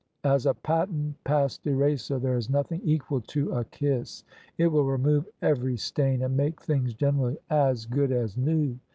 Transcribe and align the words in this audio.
As 0.23 0.47
a 0.47 0.55
patent 0.55 1.23
past 1.25 1.67
eraser 1.67 2.17
there 2.17 2.35
is 2.35 2.49
nothing 2.49 2.81
equal 2.83 3.21
to 3.27 3.51
a 3.51 3.65
kiss: 3.65 4.23
it 4.57 4.65
will 4.69 4.85
remove 4.87 5.27
every 5.43 5.77
stain, 5.77 6.23
and 6.23 6.35
make 6.35 6.59
things 6.59 6.95
generally 6.95 7.37
as 7.51 7.85
good 7.85 8.11
as 8.11 8.35
new. 8.35 8.79